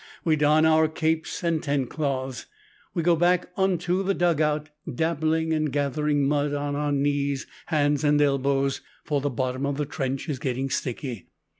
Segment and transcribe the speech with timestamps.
[0.23, 2.47] We don our capes and tent cloths.
[2.95, 8.03] We go back unto the dug out, dabbling, and gathering mud on our knees, hands,
[8.03, 11.27] and elbows, for the bottom of the trench is getting sticky.